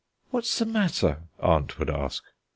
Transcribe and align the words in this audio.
"What's 0.31 0.57
the 0.57 0.65
matter?" 0.65 1.25
aunt 1.39 1.77
would 1.77 1.91
ask. 1.91 2.23